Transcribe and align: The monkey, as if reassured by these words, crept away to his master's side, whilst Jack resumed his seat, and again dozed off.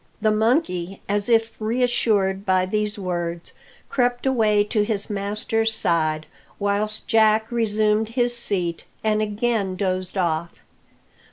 The 0.19 0.31
monkey, 0.31 0.99
as 1.07 1.29
if 1.29 1.51
reassured 1.59 2.43
by 2.43 2.65
these 2.65 2.97
words, 2.97 3.53
crept 3.87 4.25
away 4.25 4.63
to 4.63 4.81
his 4.83 5.11
master's 5.11 5.71
side, 5.73 6.25
whilst 6.57 7.07
Jack 7.07 7.51
resumed 7.51 8.09
his 8.09 8.35
seat, 8.35 8.85
and 9.03 9.21
again 9.21 9.75
dozed 9.75 10.17
off. 10.17 10.63